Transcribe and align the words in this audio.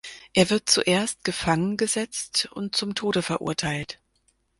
Er 0.33 0.49
wird 0.49 0.67
zuerst 0.67 1.23
gefangengesetzt 1.23 2.47
und 2.53 2.75
zum 2.75 2.95
Tode 2.95 3.21
verurteilt. 3.21 4.01